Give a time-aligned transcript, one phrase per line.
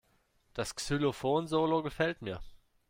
[0.55, 2.41] Das Xylophon-Solo gefällt mir.